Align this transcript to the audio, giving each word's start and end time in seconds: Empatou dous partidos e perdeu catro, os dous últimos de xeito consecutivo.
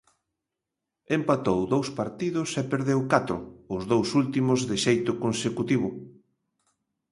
Empatou 1.17 1.59
dous 1.73 1.87
partidos 1.99 2.49
e 2.61 2.63
perdeu 2.73 2.99
catro, 3.13 3.37
os 3.75 3.83
dous 3.91 4.09
últimos 4.21 4.59
de 4.69 4.77
xeito 4.85 5.11
consecutivo. 5.23 5.89